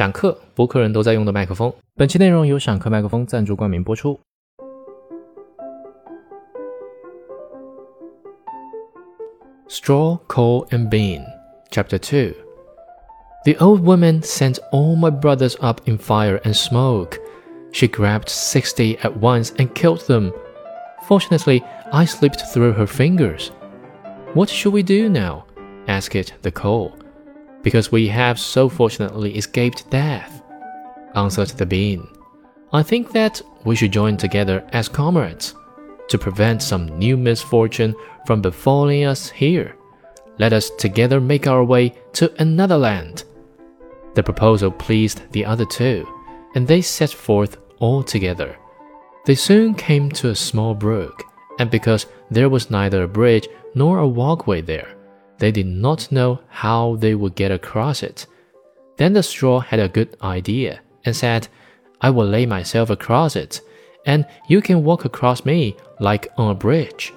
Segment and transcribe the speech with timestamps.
[0.00, 4.18] 闪克博客人都在用的麦克风，本期内容由闪克麦克风赞助冠名播出。
[9.68, 11.22] Straw, coal, and bean.
[11.70, 12.32] Chapter two.
[13.44, 17.18] The old woman sent all my brothers up in fire and smoke.
[17.70, 20.32] She grabbed 60 at once and killed them.
[21.06, 21.62] Fortunately,
[21.92, 23.50] I slipped through her fingers.
[24.32, 25.44] What should we do now?
[25.86, 26.94] asked the coal.
[27.62, 30.42] Because we have so fortunately escaped death,
[31.14, 32.06] answered the bean.
[32.72, 35.54] I think that we should join together as comrades
[36.08, 37.94] to prevent some new misfortune
[38.26, 39.76] from befalling us here.
[40.38, 43.24] Let us together make our way to another land.
[44.14, 46.06] The proposal pleased the other two,
[46.54, 48.56] and they set forth all together.
[49.26, 51.22] They soon came to a small brook,
[51.58, 54.96] and because there was neither a bridge nor a walkway there,
[55.40, 58.26] they did not know how they would get across it.
[58.96, 61.48] Then the straw had a good idea and said,
[62.00, 63.60] I will lay myself across it,
[64.06, 67.12] and you can walk across me like on a bridge.